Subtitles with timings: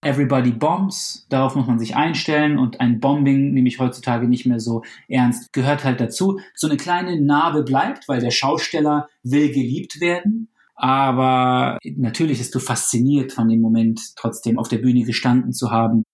[0.00, 4.60] Everybody bombs, darauf muss man sich einstellen und ein Bombing nehme ich heutzutage nicht mehr
[4.60, 6.38] so ernst, gehört halt dazu.
[6.54, 10.50] So eine kleine Narbe bleibt, weil der Schausteller will geliebt werden.
[10.76, 16.04] Aber natürlich bist du fasziniert von dem Moment, trotzdem auf der Bühne gestanden zu haben,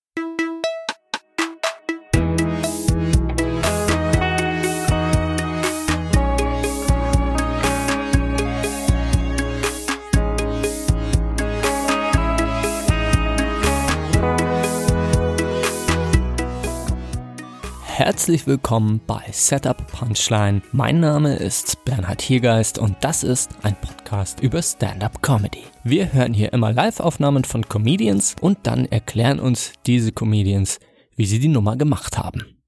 [18.04, 20.60] Herzlich willkommen bei Setup Punchline.
[20.72, 25.62] Mein Name ist Bernhard Hiergeist und das ist ein Podcast über Stand-up Comedy.
[25.84, 30.80] Wir hören hier immer Live-Aufnahmen von Comedians und dann erklären uns diese Comedians,
[31.16, 32.58] wie sie die Nummer gemacht haben.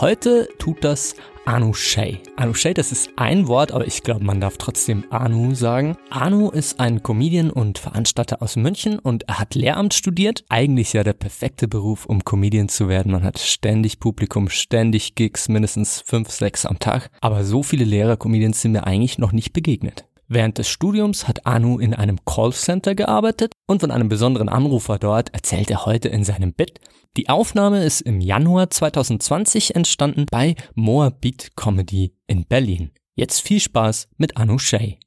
[0.00, 1.14] Heute tut das
[1.48, 2.20] Anu Shay.
[2.36, 5.96] Anu Shay, das ist ein Wort, aber ich glaube, man darf trotzdem Anu sagen.
[6.10, 10.44] Anu ist ein Comedian und Veranstalter aus München und er hat Lehramt studiert.
[10.50, 13.12] Eigentlich ja der perfekte Beruf, um Comedian zu werden.
[13.12, 17.08] Man hat ständig Publikum, ständig Gigs, mindestens fünf, sechs am Tag.
[17.22, 20.04] Aber so viele Lehrer-Comedians sind mir eigentlich noch nicht begegnet.
[20.30, 25.32] Während des Studiums hat Anu in einem Callcenter gearbeitet und von einem besonderen Anrufer dort
[25.32, 26.80] erzählt er heute in seinem Bit.
[27.16, 32.90] Die Aufnahme ist im Januar 2020 entstanden bei Moabit Comedy in Berlin.
[33.14, 34.98] Jetzt viel Spaß mit Anu Shay.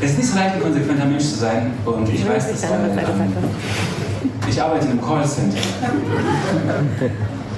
[0.00, 2.98] Es ist nicht so leicht, ein konsequenter Mensch zu sein und ich weiß das, ähm,
[4.48, 5.56] ich arbeite in einem Callcenter.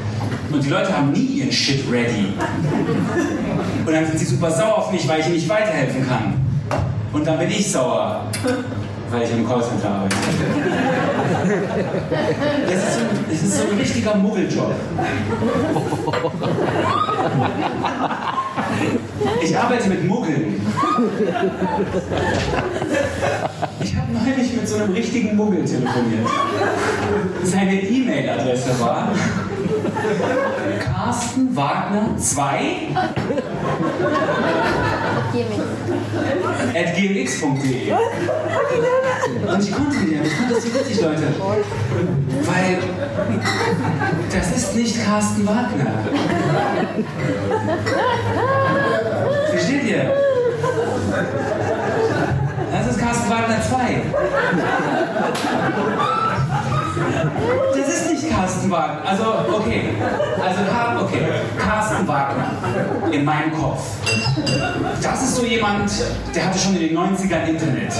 [0.52, 2.34] Und die Leute haben nie ihren Shit ready.
[3.86, 6.34] Und dann sind sie super sauer auf mich, weil ich ihnen nicht weiterhelfen kann.
[7.12, 8.26] Und dann bin ich sauer,
[9.10, 10.16] weil ich im Callcenter arbeite.
[12.66, 14.74] Das ist, so, das ist so ein richtiger Muggeljob.
[19.42, 20.60] Ich arbeite mit Muggeln.
[23.80, 26.28] Ich habe neulich mit so einem richtigen Muggel telefoniert.
[27.44, 29.12] Seine E-Mail-Adresse war
[30.80, 32.96] Carsten Wagner 2
[36.74, 41.34] at gmx.de Und ich konnte nicht, ich fand das so witzig, Leute.
[42.44, 42.78] Weil
[44.32, 45.92] das ist nicht Carsten Wagner.
[49.50, 50.12] Versteht ihr?
[52.72, 54.02] Das ist Carsten Wagner 2.
[57.92, 59.06] Das ist nicht Carsten Wagner.
[59.06, 59.90] Also, okay.
[60.42, 60.60] Also,
[61.04, 61.20] okay.
[61.58, 62.52] Carsten Wagner
[63.10, 63.82] in meinem Kopf.
[65.02, 65.90] Das ist so jemand,
[66.34, 67.92] der hatte schon in den 90ern Internet.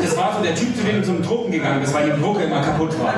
[0.00, 2.62] Das war so der Typ, zu dem zum Drucken gegangen bist, weil die Drucke immer
[2.62, 3.14] kaputt war.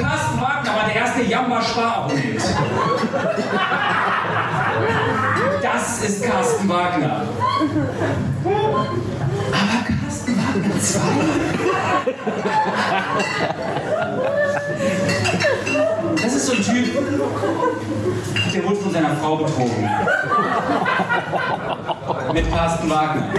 [0.00, 2.42] Carsten Wagner war der erste Jamba-Sparabonnent.
[5.60, 7.22] Das ist Carsten Wagner.
[8.44, 9.95] Aber
[10.62, 10.98] 2?
[16.22, 16.86] Das ist so ein Typ,
[18.54, 19.88] der wurde von seiner Frau betrogen.
[22.32, 23.32] Mit Carsten Wagner.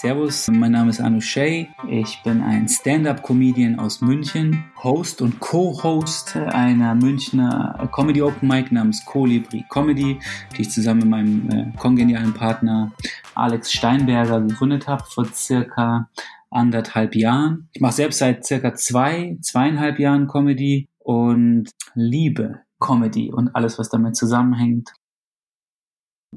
[0.00, 1.70] Servus, mein Name ist Anu Shay.
[1.88, 9.02] Ich bin ein Stand-up-Comedian aus München, Host und Co-Host einer Münchner Comedy Open Mic namens
[9.06, 10.18] Colibri Comedy,
[10.54, 12.92] die ich zusammen mit meinem äh, kongenialen Partner
[13.34, 16.10] Alex Steinberger gegründet habe vor circa
[16.50, 17.70] anderthalb Jahren.
[17.72, 23.88] Ich mache selbst seit circa zwei, zweieinhalb Jahren Comedy und liebe Comedy und alles, was
[23.88, 24.90] damit zusammenhängt.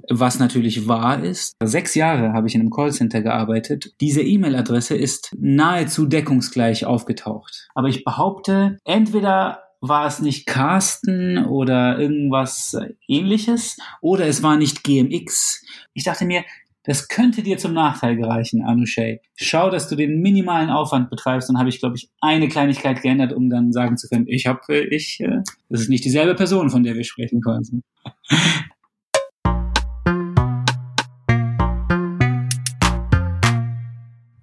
[0.10, 3.94] Was natürlich wahr ist, sechs Jahre habe ich in einem Callcenter gearbeitet.
[4.02, 7.68] Diese E-Mail-Adresse ist nahezu deckungsgleich aufgetaucht.
[7.76, 12.78] Aber ich behaupte, entweder war es nicht Carsten oder irgendwas
[13.08, 15.64] ähnliches oder es war nicht GMX.
[15.94, 16.44] Ich dachte mir,
[16.84, 19.22] das könnte dir zum Nachteil gereichen, Anushay.
[19.36, 21.50] Schau, dass du den minimalen Aufwand betreibst.
[21.50, 24.60] Dann habe ich, glaube ich, eine Kleinigkeit geändert, um dann sagen zu können, ich habe,
[24.90, 27.82] ich, äh, das ist nicht dieselbe Person, von der wir sprechen quasi.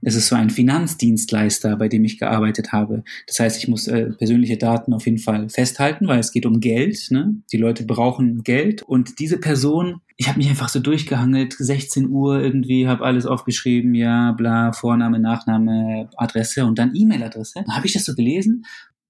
[0.06, 3.02] Es ist so ein Finanzdienstleister, bei dem ich gearbeitet habe.
[3.26, 6.60] Das heißt, ich muss äh, persönliche Daten auf jeden Fall festhalten, weil es geht um
[6.60, 7.08] Geld.
[7.10, 7.42] Ne?
[7.50, 8.82] Die Leute brauchen Geld.
[8.82, 13.96] Und diese Person, ich habe mich einfach so durchgehangelt, 16 Uhr irgendwie, habe alles aufgeschrieben,
[13.96, 17.64] ja, bla, Vorname, Nachname, Adresse und dann E-Mail-Adresse.
[17.66, 18.64] Dann habe ich das so gelesen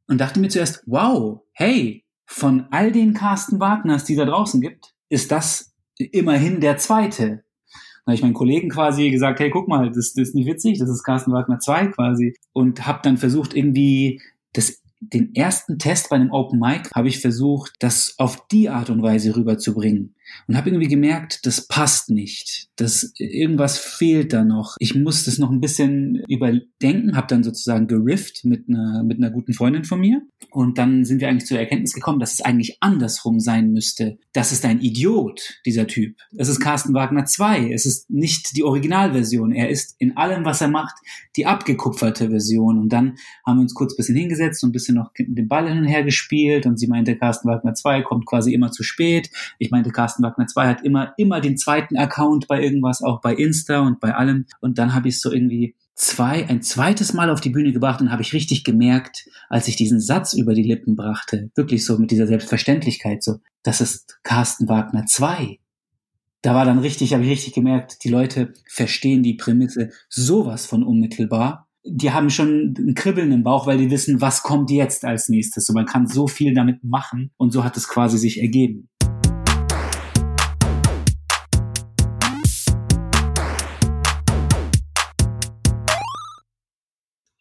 [0.09, 4.95] und dachte mir zuerst, wow, hey, von all den Carsten Wagners, die da draußen gibt,
[5.11, 7.45] ist das immerhin der zweite.
[8.07, 10.89] Habe ich meinen Kollegen quasi gesagt, hey, guck mal, das, das ist nicht witzig, das
[10.89, 12.37] ist Carsten Wagner 2 quasi.
[12.53, 14.21] Und habe dann versucht, irgendwie
[14.53, 18.91] das den ersten Test bei einem Open Mic habe ich versucht, das auf die Art
[18.91, 20.16] und Weise rüberzubringen
[20.47, 24.77] und habe irgendwie gemerkt, das passt nicht, dass irgendwas fehlt da noch.
[24.79, 29.31] Ich muss das noch ein bisschen überdenken, habe dann sozusagen gerifft mit einer mit einer
[29.31, 32.79] guten Freundin von mir und dann sind wir eigentlich zur Erkenntnis gekommen, dass es eigentlich
[32.81, 34.19] andersrum sein müsste.
[34.33, 36.17] Das ist ein Idiot, dieser Typ.
[36.37, 40.61] Es ist Carsten Wagner 2, es ist nicht die Originalversion, er ist in allem, was
[40.61, 40.97] er macht,
[41.37, 44.97] die abgekupferte Version und dann haben wir uns kurz ein bisschen hingesetzt und ein bisschen
[44.97, 48.27] noch mit dem Ball hin und her gespielt und sie meinte, Carsten Wagner 2 kommt
[48.27, 49.31] quasi immer zu spät.
[49.59, 53.21] Ich meinte, Carsten Carsten Wagner 2 hat immer, immer den zweiten Account bei irgendwas, auch
[53.21, 54.47] bei Insta und bei allem.
[54.61, 58.11] Und dann habe ich so irgendwie zwei, ein zweites Mal auf die Bühne gebracht und
[58.11, 62.11] habe ich richtig gemerkt, als ich diesen Satz über die Lippen brachte, wirklich so mit
[62.11, 65.59] dieser Selbstverständlichkeit, so, das ist Carsten Wagner 2.
[66.43, 70.83] Da war dann richtig, habe ich richtig gemerkt, die Leute verstehen die Prämisse sowas von
[70.83, 71.67] unmittelbar.
[71.85, 75.67] Die haben schon ein Kribbeln im Bauch, weil die wissen, was kommt jetzt als nächstes.
[75.67, 78.89] So, man kann so viel damit machen und so hat es quasi sich ergeben.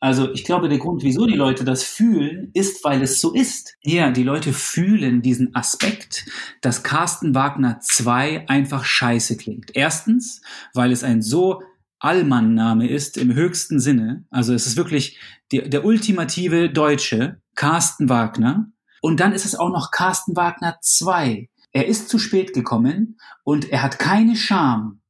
[0.06, 3.74] Also ich glaube, der Grund, wieso die Leute das fühlen, ist, weil es so ist.
[3.82, 6.28] Ja, die Leute fühlen diesen Aspekt,
[6.62, 9.72] dass Carsten Wagner 2 einfach scheiße klingt.
[9.74, 10.44] Erstens,
[10.76, 11.64] weil es ein so
[11.98, 14.26] Allmann-Name ist im höchsten Sinne.
[14.30, 15.18] Also es ist wirklich
[15.52, 18.68] die, der ultimative Deutsche, Carsten Wagner.
[19.02, 21.50] Und dann ist es auch noch Carsten Wagner 2.
[21.72, 25.02] Er ist zu spät gekommen und er hat keine Scham,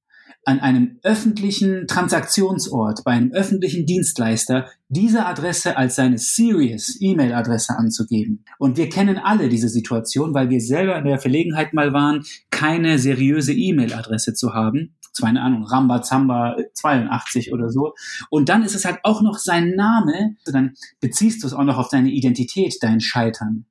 [0.45, 8.45] an einem öffentlichen Transaktionsort, bei einem öffentlichen Dienstleister, diese Adresse als seine Serious E-Mail-Adresse anzugeben.
[8.59, 12.99] Und wir kennen alle diese Situation, weil wir selber in der Verlegenheit mal waren, keine
[12.99, 14.95] seriöse E-Mail-Adresse zu haben.
[15.13, 17.93] Zwar eine Ahnung, Rambazamba 82 oder so.
[18.29, 20.35] Und dann ist es halt auch noch sein Name.
[20.45, 23.65] Dann beziehst du es auch noch auf deine Identität, dein Scheitern.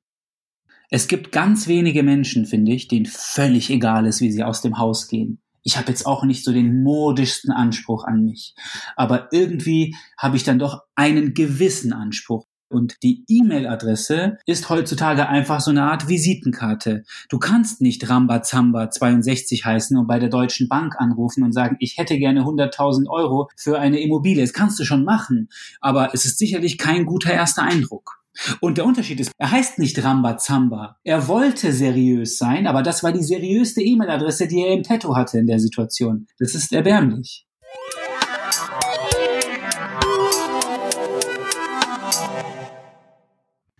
[0.89, 4.77] Es gibt ganz wenige Menschen, finde ich, denen völlig egal ist, wie sie aus dem
[4.77, 8.53] Haus gehen ich habe jetzt auch nicht so den modischsten Anspruch an mich.
[8.95, 12.45] Aber irgendwie habe ich dann doch einen gewissen Anspruch.
[12.69, 17.03] Und die E-Mail-Adresse ist heutzutage einfach so eine Art Visitenkarte.
[17.29, 21.97] Du kannst nicht Rambazamba 62 heißen und bei der Deutschen Bank anrufen und sagen, ich
[21.97, 24.43] hätte gerne 100.000 Euro für eine Immobilie.
[24.43, 25.49] Das kannst du schon machen,
[25.81, 28.24] aber es ist sicherlich kein guter erster Eindruck.
[28.59, 30.97] Und der Unterschied ist, er heißt nicht Rambazamba.
[31.03, 35.39] Er wollte seriös sein, aber das war die seriöste E-Mail-Adresse, die er im Petto hatte
[35.39, 36.27] in der Situation.
[36.39, 37.45] Das ist erbärmlich.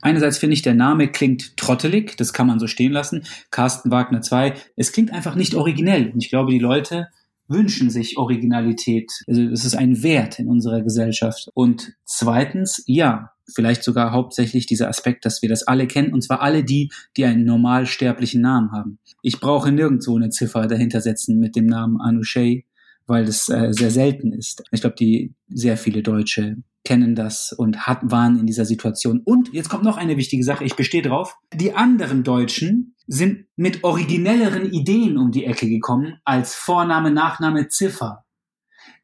[0.06, 3.24] Einerseits finde ich, der Name klingt trottelig, das kann man so stehen lassen.
[3.50, 4.54] Carsten Wagner 2.
[4.76, 6.12] Es klingt einfach nicht originell.
[6.12, 7.08] Und ich glaube, die Leute
[7.48, 9.12] wünschen sich Originalität.
[9.28, 11.50] Also es ist ein Wert in unserer Gesellschaft.
[11.56, 16.42] Und zweitens, ja, vielleicht sogar hauptsächlich dieser Aspekt, dass wir das alle kennen, und zwar
[16.42, 19.00] alle die, die einen normalsterblichen Namen haben.
[19.22, 22.66] Ich brauche nirgendwo eine Ziffer dahinter setzen mit dem Namen Anushay,
[23.08, 24.64] weil das äh, sehr selten ist.
[24.72, 29.22] Ich glaube, die sehr viele Deutsche kennen das und hat, waren in dieser Situation.
[29.26, 31.36] Und jetzt kommt noch eine wichtige Sache, ich bestehe drauf.
[31.54, 38.25] Die anderen Deutschen sind mit originelleren Ideen um die Ecke gekommen als Vorname, Nachname, Ziffer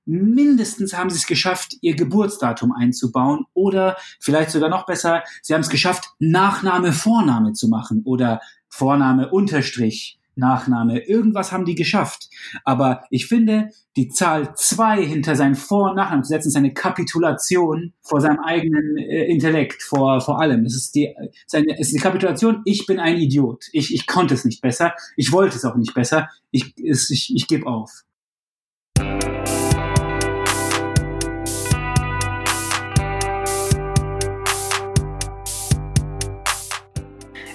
[0.05, 5.61] mindestens haben sie es geschafft, ihr Geburtsdatum einzubauen oder vielleicht sogar noch besser, sie haben
[5.61, 10.99] es geschafft, Nachname, Vorname zu machen oder Vorname, Unterstrich, Nachname.
[10.99, 12.29] Irgendwas haben die geschafft.
[12.63, 16.73] Aber ich finde, die Zahl zwei hinter seinen Vor- und Nachnamen zu setzen, ist eine
[16.73, 20.65] Kapitulation vor seinem eigenen äh, Intellekt, vor, vor allem.
[20.65, 23.65] Es ist, die, es, ist eine, es ist die Kapitulation, ich bin ein Idiot.
[23.73, 24.93] Ich, ich konnte es nicht besser.
[25.17, 26.29] Ich wollte es auch nicht besser.
[26.49, 28.03] Ich, es, ich, ich gebe auf.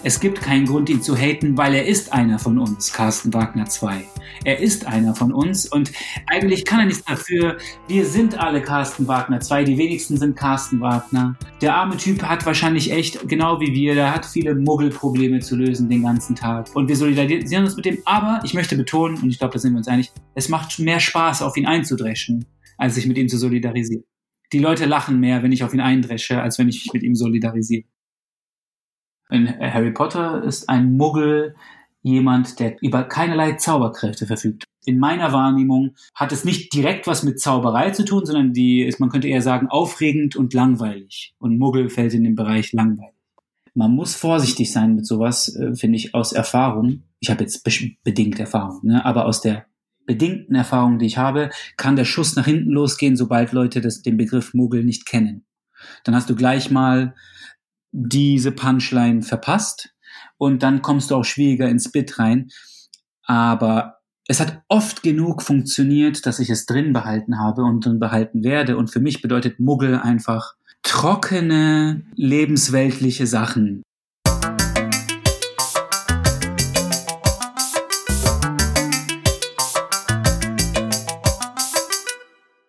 [0.06, 3.64] Es gibt keinen Grund, ihn zu haten, weil er ist einer von uns, Carsten Wagner
[3.64, 4.04] 2.
[4.44, 5.90] Er ist einer von uns und
[6.28, 7.56] eigentlich kann er nichts dafür.
[7.88, 11.36] Wir sind alle Carsten Wagner 2, die wenigsten sind Carsten Wagner.
[11.60, 15.88] Der arme Typ hat wahrscheinlich echt, genau wie wir, der hat viele Muggelprobleme zu lösen
[15.88, 16.68] den ganzen Tag.
[16.76, 19.72] Und wir solidarisieren uns mit dem, aber ich möchte betonen, und ich glaube, da sind
[19.72, 22.44] wir uns einig, es macht mehr Spaß, auf ihn einzudreschen,
[22.78, 24.04] als sich mit ihm zu solidarisieren.
[24.52, 27.16] Die Leute lachen mehr, wenn ich auf ihn eindresche, als wenn ich mich mit ihm
[27.16, 27.88] solidarisiere.
[29.30, 31.54] In Harry Potter ist ein Muggel
[32.02, 34.64] jemand, der über keinerlei Zauberkräfte verfügt.
[34.84, 39.00] In meiner Wahrnehmung hat es nicht direkt was mit Zauberei zu tun, sondern die ist,
[39.00, 41.34] man könnte eher sagen, aufregend und langweilig.
[41.38, 43.16] Und Muggel fällt in den Bereich langweilig.
[43.74, 47.02] Man muss vorsichtig sein mit sowas, äh, finde ich, aus Erfahrung.
[47.18, 47.64] Ich habe jetzt
[48.04, 49.04] bedingt Erfahrung, ne?
[49.04, 49.66] aber aus der
[50.06, 54.16] bedingten Erfahrungen, die ich habe, kann der Schuss nach hinten losgehen, sobald Leute das, den
[54.16, 55.44] Begriff Muggel nicht kennen.
[56.04, 57.14] Dann hast du gleich mal
[57.92, 59.94] diese Punchline verpasst
[60.38, 62.48] und dann kommst du auch schwieriger ins Bit rein.
[63.24, 68.42] Aber es hat oft genug funktioniert, dass ich es drin behalten habe und drin behalten
[68.42, 68.76] werde.
[68.76, 73.82] Und für mich bedeutet Muggel einfach trockene, lebensweltliche Sachen.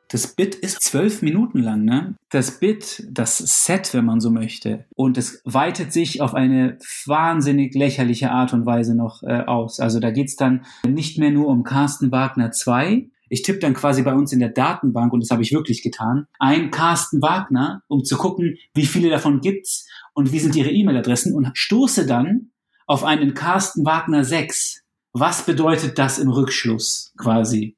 [0.10, 2.16] Das Bit ist zwölf Minuten lang, ne?
[2.30, 4.86] Das Bit, das Set, wenn man so möchte.
[4.96, 9.80] Und es weitet sich auf eine wahnsinnig lächerliche Art und Weise noch äh, aus.
[9.82, 14.04] Also da geht's dann nicht mehr nur um Carsten Wagner 2, ich tippe dann quasi
[14.04, 18.04] bei uns in der Datenbank, und das habe ich wirklich getan, ein Carsten Wagner, um
[18.04, 22.52] zu gucken, wie viele davon gibt's und wie sind ihre E-Mail-Adressen und stoße dann
[22.86, 24.84] auf einen Carsten Wagner 6.
[25.12, 27.77] Was bedeutet das im Rückschluss quasi?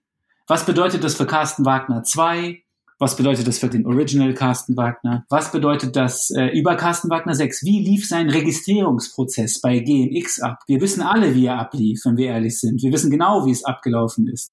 [0.52, 2.64] Was bedeutet das für Carsten Wagner 2?
[2.98, 5.24] Was bedeutet das für den Original Carsten Wagner?
[5.30, 7.64] Was bedeutet das äh, über Carsten Wagner 6?
[7.66, 10.58] Wie lief sein Registrierungsprozess bei GMX ab?
[10.66, 12.82] Wir wissen alle, wie er ablief, wenn wir ehrlich sind.
[12.82, 14.50] Wir wissen genau, wie es abgelaufen ist.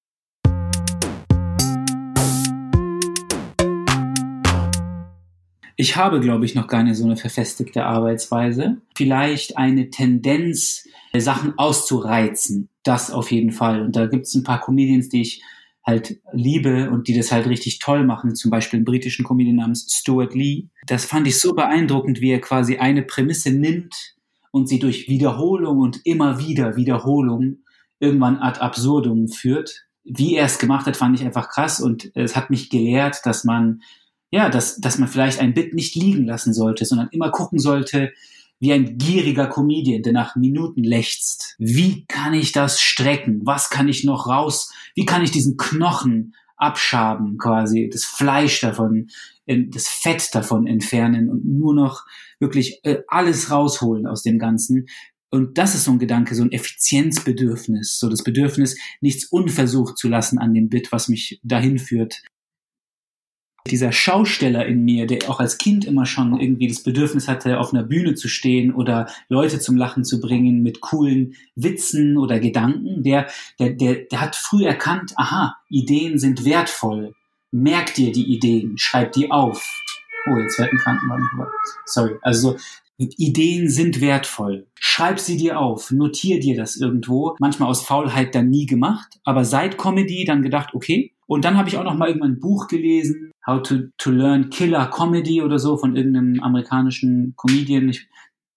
[5.77, 8.77] Ich habe, glaube ich, noch gar nicht so eine verfestigte Arbeitsweise.
[8.95, 10.87] Vielleicht eine Tendenz,
[11.17, 12.69] Sachen auszureizen.
[12.83, 13.81] Das auf jeden Fall.
[13.81, 15.41] Und da gibt es ein paar Comedians, die ich
[15.87, 19.87] halt liebe und die das halt richtig toll machen, zum Beispiel einen britischen Comedian namens
[19.89, 20.67] Stuart Lee.
[20.85, 24.15] Das fand ich so beeindruckend, wie er quasi eine Prämisse nimmt
[24.51, 27.59] und sie durch Wiederholung und immer wieder Wiederholung
[27.99, 29.85] irgendwann ad absurdum führt.
[30.03, 33.45] Wie er es gemacht hat, fand ich einfach krass und es hat mich gelehrt, dass
[33.45, 33.81] man,
[34.29, 38.11] ja, dass, dass man vielleicht ein Bit nicht liegen lassen sollte, sondern immer gucken sollte,
[38.59, 41.55] wie ein gieriger Comedian, der nach Minuten lechzt.
[41.59, 43.41] Wie kann ich das strecken?
[43.43, 44.73] Was kann ich noch raus?
[44.95, 49.07] Wie kann ich diesen Knochen abschaben quasi, das Fleisch davon,
[49.45, 52.03] das Fett davon entfernen und nur noch
[52.39, 54.87] wirklich äh, alles rausholen aus dem Ganzen.
[55.29, 60.07] Und das ist so ein Gedanke, so ein Effizienzbedürfnis, so das Bedürfnis, nichts unversucht zu
[60.09, 62.23] lassen an dem Bit, was mich dahin führt,
[63.67, 67.73] dieser Schausteller in mir, der auch als Kind immer schon irgendwie das Bedürfnis hatte, auf
[67.73, 73.03] einer Bühne zu stehen oder Leute zum Lachen zu bringen mit coolen Witzen oder Gedanken,
[73.03, 73.27] der,
[73.59, 77.13] der, der, der hat früh erkannt, aha, Ideen sind wertvoll.
[77.51, 79.83] Merk dir die Ideen, schreib die auf.
[80.29, 81.29] Oh, jetzt fährt ein Krankenwagen.
[81.85, 82.15] Sorry.
[82.21, 82.57] Also so,
[82.97, 84.67] Ideen sind wertvoll.
[84.73, 87.35] Schreib sie dir auf, notier dir das irgendwo.
[87.39, 91.13] Manchmal aus Faulheit dann nie gemacht, aber seit Comedy dann gedacht, okay.
[91.27, 94.49] Und dann habe ich auch noch mal irgendwann ein Buch gelesen, How to, to Learn
[94.49, 97.89] Killer Comedy oder so von irgendeinem amerikanischen Comedian.
[97.89, 98.09] Ich,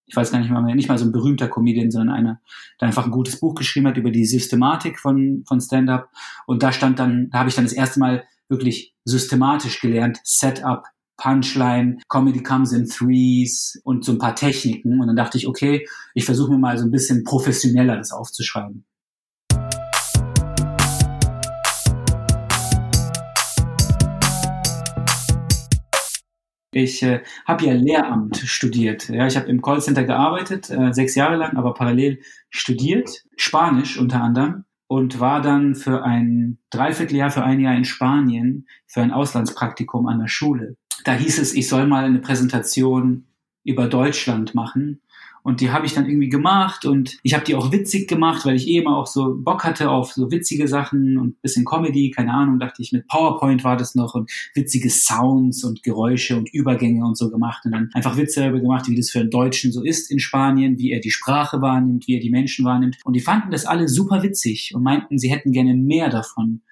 [0.07, 2.41] ich weiß gar nicht mal mehr, nicht mal so ein berühmter Comedian, sondern einer,
[2.81, 6.11] der einfach ein gutes Buch geschrieben hat über die Systematik von, von Stand-up.
[6.47, 10.85] Und da stand dann, da habe ich dann das erste Mal wirklich systematisch gelernt, Setup,
[11.17, 15.01] Punchline, Comedy comes in threes und so ein paar Techniken.
[15.01, 18.85] Und dann dachte ich, okay, ich versuche mir mal so ein bisschen professioneller das aufzuschreiben.
[26.73, 29.09] Ich äh, habe ja Lehramt studiert.
[29.09, 34.23] Ja, ich habe im Callcenter gearbeitet, äh, sechs Jahre lang, aber parallel studiert, Spanisch unter
[34.23, 40.07] anderem und war dann für ein Dreivierteljahr, für ein Jahr in Spanien für ein Auslandspraktikum
[40.07, 43.27] an der Schule da hieß es, ich soll mal eine Präsentation
[43.65, 45.03] über Deutschland machen.
[45.43, 48.57] Und die habe ich dann irgendwie gemacht und ich habe die auch witzig gemacht, weil
[48.57, 52.33] ich eh immer auch so Bock hatte auf so witzige Sachen und bisschen Comedy, keine
[52.33, 57.05] Ahnung, dachte ich, mit PowerPoint war das noch und witzige Sounds und Geräusche und Übergänge
[57.05, 59.83] und so gemacht und dann einfach Witze darüber gemacht, wie das für einen Deutschen so
[59.83, 62.99] ist in Spanien, wie er die Sprache wahrnimmt, wie er die Menschen wahrnimmt.
[63.05, 66.63] Und die fanden das alle super witzig und meinten, sie hätten gerne mehr davon.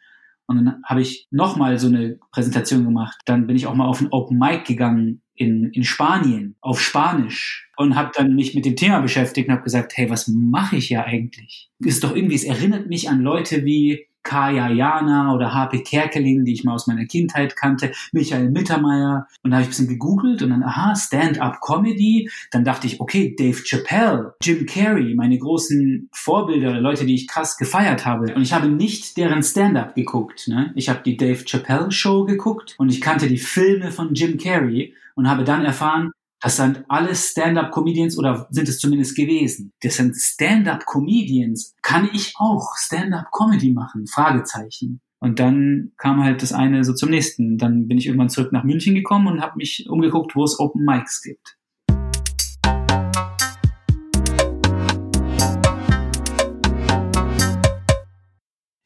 [0.48, 3.18] Und dann habe ich nochmal so eine Präsentation gemacht.
[3.26, 7.70] Dann bin ich auch mal auf ein Open Mic gegangen in, in Spanien, auf Spanisch.
[7.76, 10.88] Und habe dann mich mit dem Thema beschäftigt und habe gesagt, hey, was mache ich
[10.88, 11.70] ja eigentlich?
[11.78, 16.52] Ist doch irgendwie, es erinnert mich an Leute wie Kaya Jana oder HP Kerkeling, die
[16.52, 19.26] ich mal aus meiner Kindheit kannte, Michael Mittermeier.
[19.42, 22.30] Und da habe ich ein bisschen gegoogelt und dann, aha, Stand-up-Comedy.
[22.50, 27.56] Dann dachte ich, okay, Dave Chappelle, Jim Carrey, meine großen Vorbilder, Leute, die ich krass
[27.56, 28.34] gefeiert habe.
[28.34, 30.46] Und ich habe nicht deren Stand-up geguckt.
[30.48, 30.72] Ne?
[30.74, 34.94] Ich habe die Dave Chappelle Show geguckt und ich kannte die Filme von Jim Carrey
[35.14, 39.72] und habe dann erfahren, das sind alles Stand-up-Comedians oder sind es zumindest gewesen.
[39.82, 41.74] Das sind Stand-up-Comedians.
[41.82, 44.06] Kann ich auch Stand-up-Comedy machen?
[44.06, 45.00] Fragezeichen.
[45.20, 47.58] Und dann kam halt das eine so zum nächsten.
[47.58, 50.84] Dann bin ich irgendwann zurück nach München gekommen und habe mich umgeguckt, wo es Open
[50.84, 51.57] Mics gibt.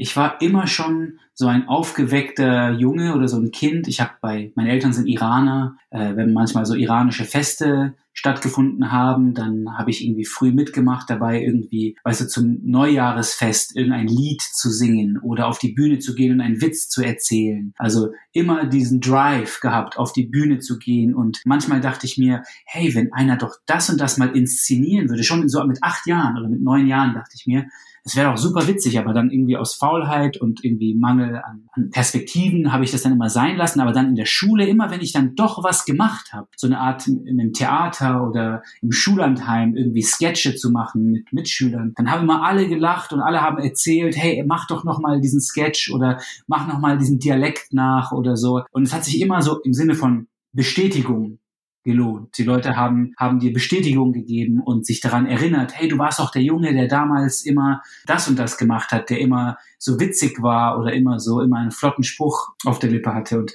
[0.02, 3.86] Ich war immer schon so ein aufgeweckter Junge oder so ein Kind.
[3.86, 9.32] Ich habe bei, meine Eltern sind Iraner, äh, wenn manchmal so iranische Feste stattgefunden haben,
[9.32, 14.70] dann habe ich irgendwie früh mitgemacht dabei, irgendwie, weißt du, zum Neujahresfest irgendein Lied zu
[14.70, 17.72] singen oder auf die Bühne zu gehen und einen Witz zu erzählen.
[17.78, 22.42] Also immer diesen Drive gehabt, auf die Bühne zu gehen und manchmal dachte ich mir,
[22.66, 26.36] hey, wenn einer doch das und das mal inszenieren würde, schon so mit acht Jahren
[26.36, 27.66] oder mit neun Jahren dachte ich mir,
[28.04, 31.90] es wäre auch super witzig, aber dann irgendwie aus Faulheit und irgendwie Mangel an, an
[31.90, 33.80] Perspektiven habe ich das dann immer sein lassen.
[33.80, 36.80] Aber dann in der Schule, immer wenn ich dann doch was gemacht habe, so eine
[36.80, 42.24] Art in einem Theater oder im Schullandheim irgendwie Sketche zu machen mit Mitschülern, dann haben
[42.24, 46.20] immer alle gelacht und alle haben erzählt, hey, mach doch noch mal diesen Sketch oder
[46.48, 48.62] mach noch mal diesen Dialekt nach oder so.
[48.72, 51.38] Und es hat sich immer so im Sinne von Bestätigung
[51.84, 52.36] gelohnt.
[52.38, 56.30] Die Leute haben, haben dir Bestätigung gegeben und sich daran erinnert, hey, du warst doch
[56.30, 60.78] der Junge, der damals immer das und das gemacht hat, der immer so witzig war
[60.78, 63.38] oder immer so, immer einen flotten Spruch auf der Lippe hatte.
[63.38, 63.52] Und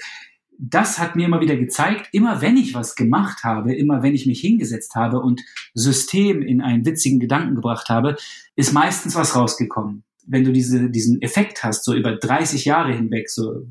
[0.59, 4.25] das hat mir immer wieder gezeigt, immer wenn ich was gemacht habe, immer wenn ich
[4.25, 5.41] mich hingesetzt habe und
[5.73, 8.15] System in einen witzigen Gedanken gebracht habe,
[8.55, 10.03] ist meistens was rausgekommen.
[10.25, 13.67] Wenn du diese, diesen Effekt hast, so über 30 Jahre hinweg, so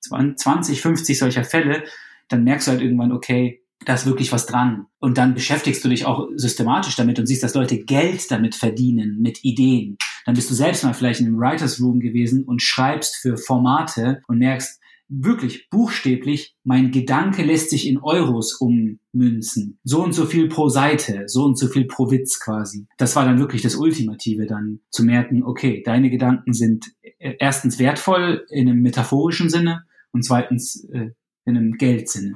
[0.00, 1.84] 20, 50 solcher Fälle,
[2.28, 4.86] dann merkst du halt irgendwann, okay, da ist wirklich was dran.
[4.98, 9.18] Und dann beschäftigst du dich auch systematisch damit und siehst, dass Leute Geld damit verdienen,
[9.20, 9.96] mit Ideen.
[10.26, 14.20] Dann bist du selbst mal vielleicht in einem Writers Room gewesen und schreibst für Formate
[14.26, 19.78] und merkst, wirklich buchstäblich, mein Gedanke lässt sich in Euros ummünzen.
[19.82, 22.86] So und so viel pro Seite, so und so viel pro Witz quasi.
[22.98, 28.44] Das war dann wirklich das Ultimative, dann zu merken, okay, deine Gedanken sind erstens wertvoll
[28.50, 31.10] in einem metaphorischen Sinne und zweitens äh,
[31.46, 32.34] in einem Geldsinne.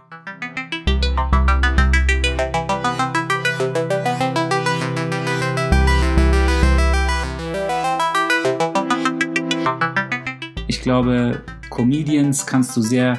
[10.83, 13.19] Glaube, Comedians kannst du sehr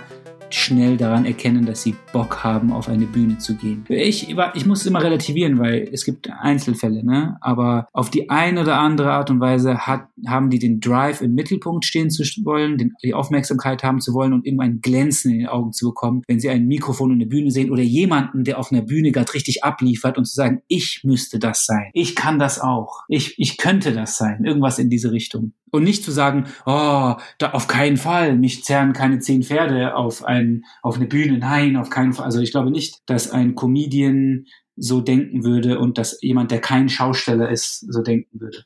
[0.53, 3.85] schnell daran erkennen, dass sie Bock haben, auf eine Bühne zu gehen.
[3.89, 7.37] Ich, ich muss immer relativieren, weil es gibt Einzelfälle, ne?
[7.41, 11.33] Aber auf die eine oder andere Art und Weise hat, haben die den Drive im
[11.33, 15.47] Mittelpunkt stehen zu wollen, den, die Aufmerksamkeit haben zu wollen und irgendwann Glänzen in den
[15.47, 18.71] Augen zu bekommen, wenn sie ein Mikrofon und eine Bühne sehen oder jemanden, der auf
[18.71, 21.89] einer Bühne gerade richtig abliefert und zu sagen, ich müsste das sein.
[21.93, 23.03] Ich kann das auch.
[23.07, 24.45] Ich, ich könnte das sein.
[24.45, 25.53] Irgendwas in diese Richtung.
[25.73, 30.23] Und nicht zu sagen, oh, da auf keinen Fall, mich zerren keine zehn Pferde auf
[30.23, 31.39] ein, auf eine Bühne.
[31.39, 32.25] Nein, auf keinen Fall.
[32.25, 36.89] Also ich glaube nicht, dass ein Comedian so denken würde und dass jemand, der kein
[36.89, 38.65] Schausteller ist, so denken würde,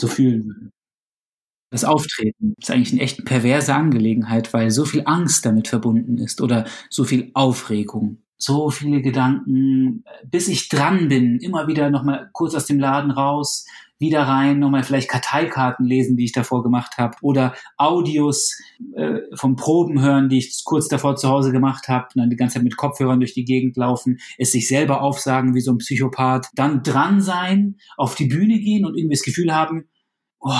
[0.00, 0.70] so fühlen würde.
[1.70, 6.40] Das Auftreten ist eigentlich eine echt perverse Angelegenheit, weil so viel Angst damit verbunden ist
[6.40, 12.54] oder so viel Aufregung so viele Gedanken, bis ich dran bin, immer wieder nochmal kurz
[12.54, 13.66] aus dem Laden raus,
[13.98, 18.58] wieder rein, nochmal vielleicht Karteikarten lesen, die ich davor gemacht habe, oder Audios
[18.94, 22.54] äh, vom Proben hören, die ich kurz davor zu Hause gemacht habe, dann die ganze
[22.54, 26.48] Zeit mit Kopfhörern durch die Gegend laufen, es sich selber aufsagen wie so ein Psychopath,
[26.54, 29.88] dann dran sein, auf die Bühne gehen und irgendwie das Gefühl haben,
[30.40, 30.52] oh,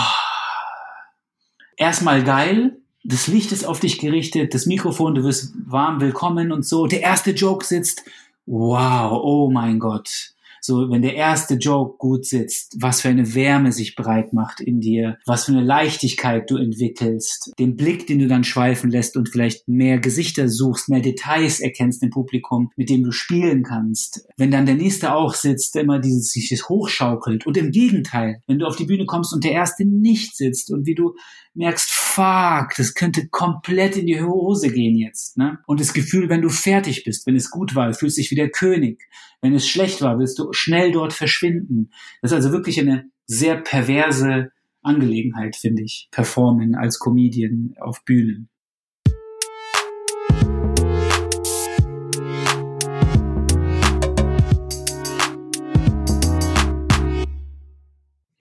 [1.77, 6.67] erstmal geil, das Licht ist auf dich gerichtet, das Mikrofon, du wirst warm willkommen und
[6.67, 8.03] so, der erste Joke sitzt,
[8.47, 10.36] wow, oh mein Gott,
[10.67, 14.81] so, wenn der erste Joke gut sitzt, was für eine Wärme sich breit macht in
[14.81, 19.29] dir, was für eine Leichtigkeit du entwickelst, den Blick, den du dann schweifen lässt und
[19.29, 24.27] vielleicht mehr Gesichter suchst, mehr Details erkennst im Publikum, mit dem du spielen kannst.
[24.37, 28.59] Wenn dann der nächste auch sitzt, der immer dieses sich hochschaukelt und im Gegenteil, wenn
[28.59, 31.15] du auf die Bühne kommst und der erste nicht sitzt und wie du
[31.55, 35.59] merkst, fuck, das könnte komplett in die Hose gehen jetzt, ne?
[35.67, 38.49] Und das Gefühl, wenn du fertig bist, wenn es gut war, fühlst dich wie der
[38.49, 39.03] König.
[39.43, 41.91] Wenn es schlecht war, willst du schnell dort verschwinden.
[42.23, 44.51] Das ist also wirklich eine sehr perverse
[44.83, 48.49] Angelegenheit, finde ich, performen als Comedian auf Bühnen.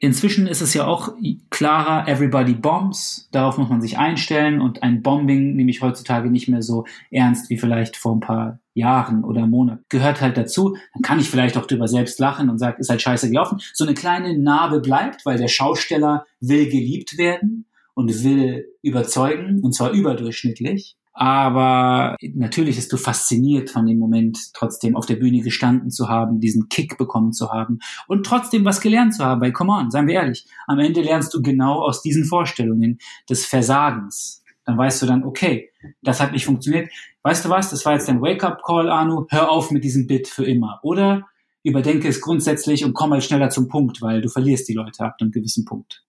[0.05, 1.15] Inzwischen ist es ja auch
[1.49, 3.27] klarer, everybody bombs.
[3.31, 7.49] Darauf muss man sich einstellen und ein Bombing nehme ich heutzutage nicht mehr so ernst
[7.49, 9.83] wie vielleicht vor ein paar Jahren oder Monaten.
[9.89, 10.77] Gehört halt dazu.
[10.93, 13.59] Dann kann ich vielleicht auch drüber selbst lachen und sagen, ist halt scheiße gelaufen.
[13.73, 17.65] So eine kleine Narbe bleibt, weil der Schausteller will geliebt werden
[17.95, 20.97] und will überzeugen und zwar überdurchschnittlich.
[21.17, 26.41] Aber natürlich bist du fasziniert von dem Moment, trotzdem auf der Bühne gestanden zu haben,
[26.41, 29.39] diesen Kick bekommen zu haben und trotzdem was gelernt zu haben.
[29.39, 32.97] Weil, come on, seien wir ehrlich, am Ende lernst du genau aus diesen Vorstellungen
[33.29, 34.43] des Versagens.
[34.65, 35.69] Dann weißt du dann, okay,
[36.01, 36.89] das hat nicht funktioniert.
[37.23, 40.43] Weißt du was, das war jetzt dein Wake-up-Call, Arno, hör auf mit diesem Bit für
[40.43, 40.81] immer.
[40.83, 41.27] Oder
[41.63, 45.15] überdenke es grundsätzlich und komm mal schneller zum Punkt, weil du verlierst die Leute ab
[45.21, 46.03] einem gewissen Punkt.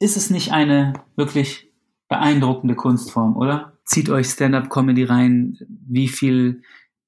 [0.00, 1.72] ist es nicht eine wirklich
[2.08, 3.75] beeindruckende Kunstform, oder?
[3.86, 6.62] Zieht euch Stand-up-Comedy rein, wie viel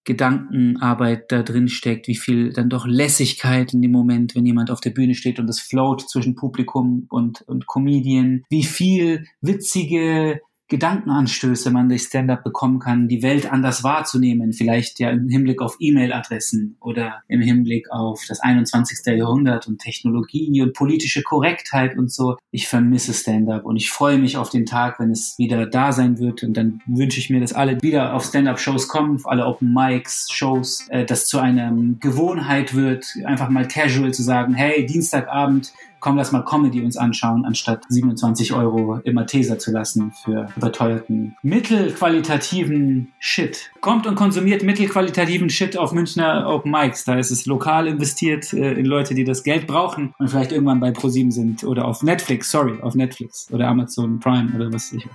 [0.05, 4.81] Gedankenarbeit da drin steckt, wie viel dann doch Lässigkeit in dem Moment, wenn jemand auf
[4.81, 11.71] der Bühne steht und es float zwischen Publikum und, und Comedian, wie viel witzige Gedankenanstöße
[11.71, 16.77] man durch Stand-up bekommen kann, die Welt anders wahrzunehmen, vielleicht ja im Hinblick auf E-Mail-Adressen
[16.81, 18.99] oder im Hinblick auf das 21.
[19.17, 22.37] Jahrhundert und Technologie und politische Korrektheit und so.
[22.51, 26.19] Ich vermisse Stand-up und ich freue mich auf den Tag, wenn es wieder da sein
[26.19, 30.29] wird und dann wünsche ich mir, dass alle wieder auf Stand-up-Shows kommen, alle Open Mics,
[30.31, 36.17] Shows, äh, das zu einer Gewohnheit wird, einfach mal casual zu sagen, hey, Dienstagabend, komm,
[36.17, 43.13] lass mal Comedy uns anschauen, anstatt 27 Euro immer Teser zu lassen für überteuerten, mittelqualitativen
[43.19, 43.71] Shit.
[43.81, 47.05] Kommt und konsumiert mittelqualitativen Shit auf Münchner Open Mics.
[47.05, 50.81] Da ist es lokal investiert äh, in Leute, die das Geld brauchen und vielleicht irgendwann
[50.81, 55.07] bei ProSieben sind oder auf Netflix, sorry, auf Netflix oder Amazon Prime oder was ich.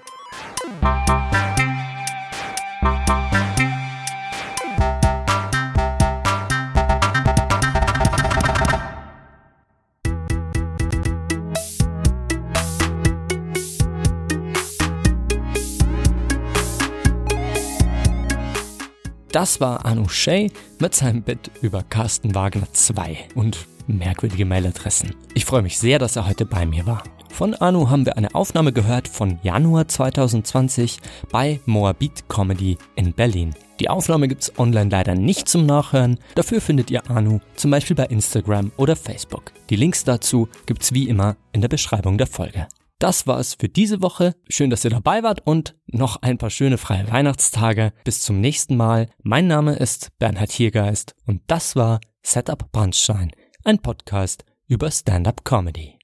[19.34, 25.16] Das war Anu Shay mit seinem Bit über Carsten Wagner 2 und merkwürdige Mailadressen.
[25.34, 27.02] Ich freue mich sehr, dass er heute bei mir war.
[27.32, 31.00] Von Anu haben wir eine Aufnahme gehört von Januar 2020
[31.32, 33.56] bei Moabit Comedy in Berlin.
[33.80, 38.06] Die Aufnahme gibt's online leider nicht zum Nachhören, dafür findet ihr Anu zum Beispiel bei
[38.06, 39.52] Instagram oder Facebook.
[39.72, 42.68] Die Links dazu gibt's wie immer in der Beschreibung der Folge.
[43.04, 44.34] Das war's für diese Woche.
[44.48, 47.92] Schön, dass ihr dabei wart und noch ein paar schöne freie Weihnachtstage.
[48.06, 49.10] Bis zum nächsten Mal.
[49.22, 53.34] Mein Name ist Bernhard Hiergeist und das war Setup Brandstein,
[53.66, 56.00] ein Podcast über Stand-up Comedy.